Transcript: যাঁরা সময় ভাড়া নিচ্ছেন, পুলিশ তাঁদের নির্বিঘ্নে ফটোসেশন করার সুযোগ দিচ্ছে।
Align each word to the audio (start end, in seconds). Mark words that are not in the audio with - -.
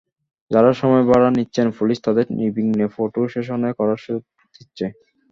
যাঁরা 0.51 0.71
সময় 0.73 1.03
ভাড়া 1.09 1.29
নিচ্ছেন, 1.31 1.67
পুলিশ 1.77 1.97
তাঁদের 2.05 2.25
নির্বিঘ্নে 2.37 2.85
ফটোসেশন 2.95 3.61
করার 3.79 3.99
সুযোগ 4.03 4.23
দিচ্ছে। 4.55 4.85